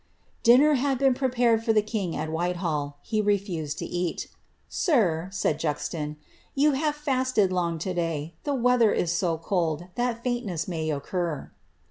''id 0.47 0.97
been 0.97 1.13
prepared 1.13 1.63
for 1.63 1.73
the 1.73 1.81
king 1.83 2.15
at 2.15 2.31
Whitehall; 2.31 2.97
he 3.03 3.21
refused 3.21 3.77
to 3.77 4.15
* 4.55 4.67
said 4.67 5.59
Juxon, 5.59 6.13
^ 6.13 6.15
you 6.55 6.71
have 6.71 6.95
fasted 6.95 7.51
long 7.53 7.77
to 7.77 7.93
day, 7.93 8.33
the 8.43 8.55
weather 8.55 8.91
is 8.91 9.11
t 9.19 9.27
faintness 10.23 10.67
may 10.67 10.89
occur." 10.89 11.51